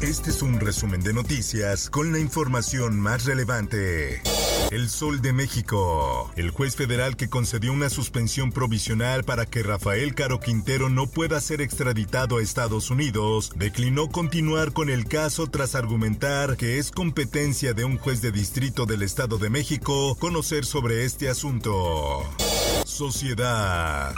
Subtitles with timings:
[0.00, 4.20] Este es un resumen de noticias con la información más relevante.
[4.70, 6.30] El Sol de México.
[6.36, 11.40] El juez federal que concedió una suspensión provisional para que Rafael Caro Quintero no pueda
[11.40, 17.72] ser extraditado a Estados Unidos, declinó continuar con el caso tras argumentar que es competencia
[17.72, 22.22] de un juez de distrito del Estado de México conocer sobre este asunto.
[22.84, 24.14] Sociedad.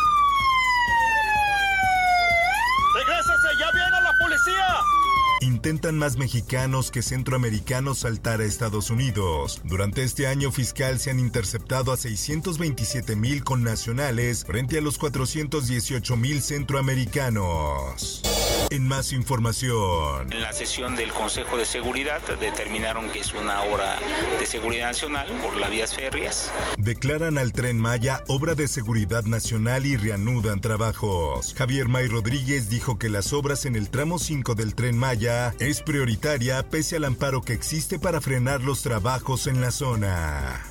[5.41, 9.61] Intentan más mexicanos que centroamericanos saltar a Estados Unidos.
[9.65, 16.17] Durante este año fiscal se han interceptado a 627 mil connacionales frente a los 418
[16.17, 18.23] mil centroamericanos.
[18.71, 20.33] En más información.
[20.33, 23.97] En la sesión del Consejo de Seguridad determinaron que es una obra
[24.39, 26.53] de seguridad nacional por las vías férreas.
[26.77, 31.55] Declaran al tren Maya obra de seguridad nacional y reanudan trabajos.
[31.57, 35.83] Javier May Rodríguez dijo que las obras en el tramo 5 del tren Maya es
[35.83, 40.63] prioritaria pese al amparo que existe para frenar los trabajos en la zona.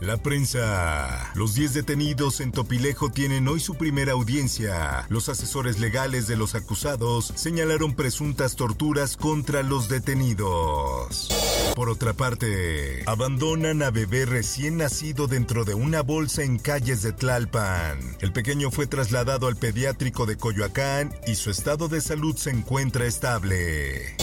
[0.00, 1.32] La prensa.
[1.34, 5.06] Los 10 detenidos en Topilejo tienen hoy su primera audiencia.
[5.08, 11.28] Los asesores legales de los acusados señalaron presuntas torturas contra los detenidos.
[11.74, 17.12] Por otra parte, abandonan a bebé recién nacido dentro de una bolsa en calles de
[17.12, 17.98] Tlalpan.
[18.20, 23.06] El pequeño fue trasladado al pediátrico de Coyoacán y su estado de salud se encuentra
[23.06, 24.16] estable.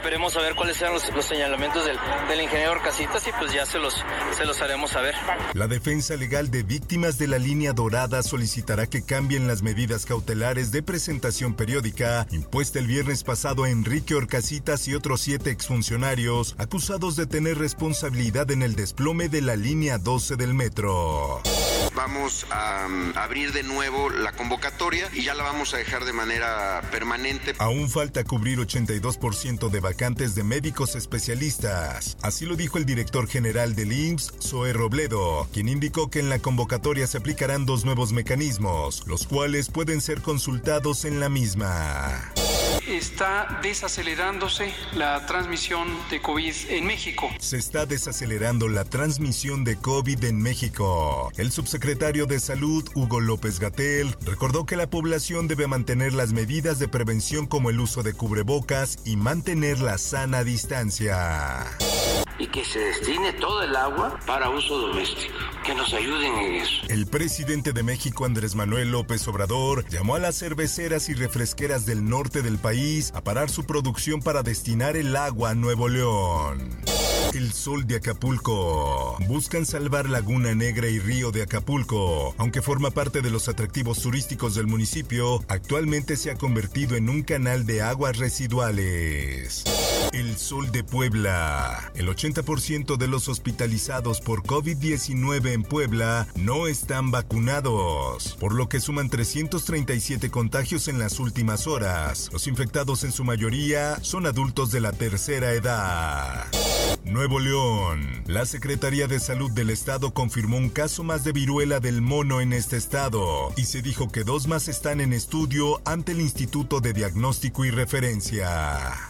[0.00, 3.66] Esperemos a ver cuáles sean los, los señalamientos del, del ingeniero Casitas y pues ya
[3.66, 4.02] se los,
[4.34, 5.14] se los haremos saber.
[5.52, 10.72] La defensa legal de víctimas de la línea dorada solicitará que cambien las medidas cautelares
[10.72, 17.14] de presentación periódica impuesta el viernes pasado a Enrique Orcasitas y otros siete exfuncionarios acusados
[17.16, 21.42] de tener responsabilidad en el desplome de la línea 12 del metro.
[22.02, 26.14] Vamos a um, abrir de nuevo la convocatoria y ya la vamos a dejar de
[26.14, 27.52] manera permanente.
[27.58, 32.16] Aún falta cubrir 82% de vacantes de médicos especialistas.
[32.22, 36.38] Así lo dijo el director general del IMSS, Zoe Robledo, quien indicó que en la
[36.38, 42.32] convocatoria se aplicarán dos nuevos mecanismos, los cuales pueden ser consultados en la misma.
[42.86, 47.28] Está desacelerándose la transmisión de COVID en México.
[47.38, 51.30] Se está desacelerando la transmisión de COVID en México.
[51.36, 56.78] El subsecretario de Salud, Hugo López Gatel, recordó que la población debe mantener las medidas
[56.78, 61.66] de prevención como el uso de cubrebocas y mantener la sana distancia.
[62.52, 65.34] Que se destine todo el agua para uso doméstico.
[65.64, 66.82] Que nos ayuden en eso.
[66.88, 72.08] El presidente de México, Andrés Manuel López Obrador, llamó a las cerveceras y refresqueras del
[72.08, 76.70] norte del país a parar su producción para destinar el agua a Nuevo León.
[77.34, 79.16] El sol de Acapulco.
[79.28, 82.34] Buscan salvar Laguna Negra y Río de Acapulco.
[82.38, 87.22] Aunque forma parte de los atractivos turísticos del municipio, actualmente se ha convertido en un
[87.22, 89.62] canal de aguas residuales.
[90.12, 91.92] El sol de Puebla.
[91.94, 98.80] El 80% de los hospitalizados por COVID-19 en Puebla no están vacunados, por lo que
[98.80, 102.28] suman 337 contagios en las últimas horas.
[102.32, 106.46] Los infectados en su mayoría son adultos de la tercera edad.
[107.04, 108.22] Nuevo León.
[108.26, 112.52] La Secretaría de Salud del Estado confirmó un caso más de viruela del mono en
[112.52, 116.92] este estado y se dijo que dos más están en estudio ante el Instituto de
[116.92, 119.08] Diagnóstico y Referencia.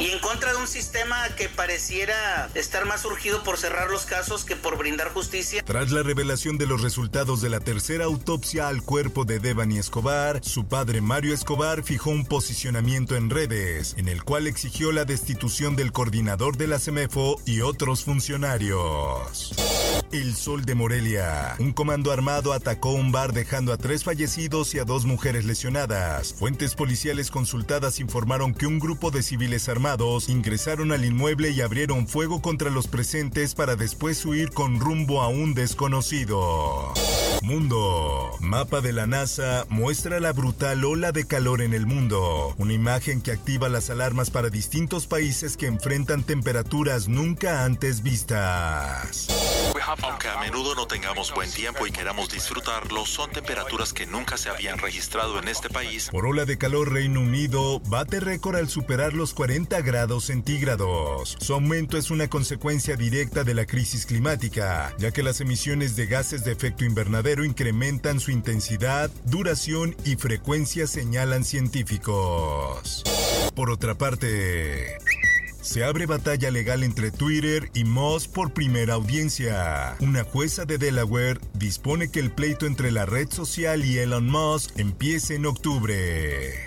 [0.00, 4.44] Y en contra de un sistema que pareciera estar más urgido por cerrar los casos
[4.44, 5.64] que por brindar justicia.
[5.64, 10.38] Tras la revelación de los resultados de la tercera autopsia al cuerpo de Devani Escobar,
[10.44, 15.74] su padre Mario Escobar fijó un posicionamiento en redes, en el cual exigió la destitución
[15.74, 19.52] del coordinador de la CEMEFO y otros funcionarios.
[20.12, 21.56] El Sol de Morelia.
[21.58, 26.32] Un comando armado atacó un bar dejando a tres fallecidos y a dos mujeres lesionadas.
[26.34, 29.87] Fuentes policiales consultadas informaron que un grupo de civiles armados
[30.28, 35.28] ingresaron al inmueble y abrieron fuego contra los presentes para después huir con rumbo a
[35.28, 36.92] un desconocido.
[37.42, 38.32] Mundo.
[38.40, 42.54] Mapa de la NASA muestra la brutal ola de calor en el mundo.
[42.58, 49.28] Una imagen que activa las alarmas para distintos países que enfrentan temperaturas nunca antes vistas.
[50.02, 54.50] Aunque a menudo no tengamos buen tiempo y queramos disfrutarlo, son temperaturas que nunca se
[54.50, 56.10] habían registrado en este país.
[56.10, 61.38] Por ola de calor, Reino Unido bate récord al superar los 40 grados centígrados.
[61.40, 66.06] Su aumento es una consecuencia directa de la crisis climática, ya que las emisiones de
[66.06, 73.04] gases de efecto invernadero incrementan su intensidad, duración y frecuencia, señalan científicos.
[73.54, 74.98] Por otra parte,
[75.60, 79.96] se abre batalla legal entre Twitter y Moss por primera audiencia.
[80.00, 84.78] Una jueza de Delaware dispone que el pleito entre la red social y Elon Musk
[84.78, 86.64] empiece en octubre.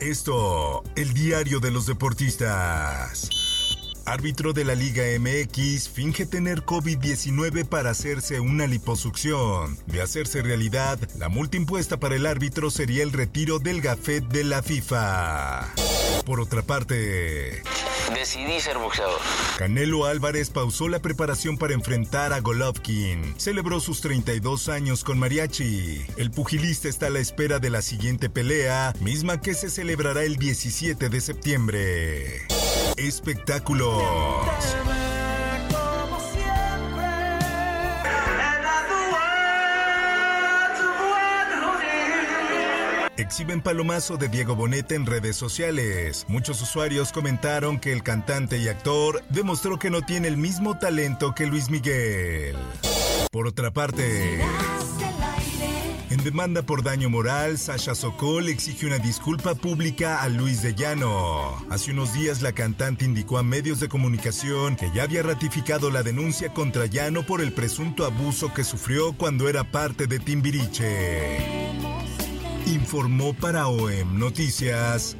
[0.00, 3.30] Esto, el diario de los deportistas.
[4.06, 9.78] Árbitro de la Liga MX finge tener COVID-19 para hacerse una liposucción.
[9.86, 14.44] De hacerse realidad, la multa impuesta para el árbitro sería el retiro del gafet de
[14.44, 15.72] la FIFA.
[16.26, 17.62] Por otra parte,
[18.12, 19.20] Decidí ser boxeador.
[19.56, 23.34] Canelo Álvarez pausó la preparación para enfrentar a Golovkin.
[23.38, 26.04] Celebró sus 32 años con mariachi.
[26.16, 30.36] El pugilista está a la espera de la siguiente pelea, misma que se celebrará el
[30.36, 32.46] 17 de septiembre.
[32.96, 34.02] Espectáculos.
[43.24, 46.26] Exhiben palomazo de Diego Boneta en redes sociales.
[46.28, 51.34] Muchos usuarios comentaron que el cantante y actor demostró que no tiene el mismo talento
[51.34, 52.54] que Luis Miguel.
[53.32, 54.42] Por otra parte,
[56.10, 61.64] en demanda por daño moral, Sasha Sokol exige una disculpa pública a Luis de Llano.
[61.70, 66.02] Hace unos días la cantante indicó a medios de comunicación que ya había ratificado la
[66.02, 71.83] denuncia contra Llano por el presunto abuso que sufrió cuando era parte de Timbiriche.
[72.66, 75.16] Informó para OEM Noticias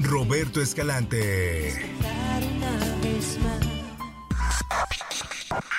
[0.00, 1.72] Roberto Escalante.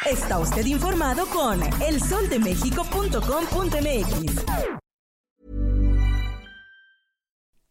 [0.06, 4.44] Está usted informado con elsoldemexico.com.mx.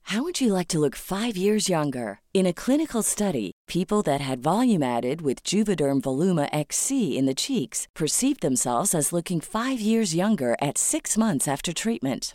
[0.04, 2.20] How would you like to look five years younger?
[2.32, 7.34] In a clinical study, people that had volume added with Juvederm Voluma XC in the
[7.34, 12.34] cheeks perceived themselves as looking five years younger at six months after treatment.